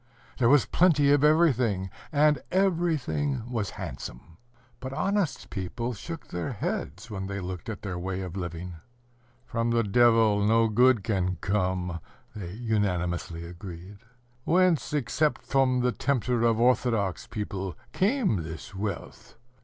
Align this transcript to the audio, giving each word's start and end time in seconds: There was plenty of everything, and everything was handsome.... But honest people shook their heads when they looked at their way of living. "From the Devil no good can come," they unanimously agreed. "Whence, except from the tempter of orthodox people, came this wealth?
There 0.39 0.49
was 0.49 0.65
plenty 0.65 1.11
of 1.11 1.23
everything, 1.23 1.91
and 2.11 2.41
everything 2.49 3.43
was 3.47 3.69
handsome.... 3.77 4.37
But 4.79 4.93
honest 4.93 5.51
people 5.51 5.93
shook 5.93 6.29
their 6.29 6.53
heads 6.53 7.11
when 7.11 7.27
they 7.27 7.39
looked 7.39 7.69
at 7.69 7.83
their 7.83 7.99
way 7.99 8.21
of 8.21 8.35
living. 8.35 8.77
"From 9.45 9.69
the 9.69 9.83
Devil 9.83 10.43
no 10.43 10.69
good 10.69 11.03
can 11.03 11.35
come," 11.35 11.99
they 12.35 12.53
unanimously 12.53 13.45
agreed. 13.45 13.99
"Whence, 14.43 14.91
except 14.91 15.43
from 15.43 15.81
the 15.81 15.91
tempter 15.91 16.41
of 16.45 16.59
orthodox 16.59 17.27
people, 17.27 17.77
came 17.93 18.37
this 18.41 18.73
wealth? 18.73 19.35